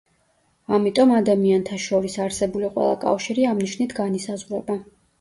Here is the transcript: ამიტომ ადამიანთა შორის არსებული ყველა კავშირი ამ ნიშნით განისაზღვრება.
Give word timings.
ამიტომ 0.77 1.13
ადამიანთა 1.17 1.79
შორის 1.85 2.17
არსებული 2.25 2.73
ყველა 2.75 2.99
კავშირი 3.07 3.49
ამ 3.55 3.65
ნიშნით 3.69 3.99
განისაზღვრება. 4.05 4.85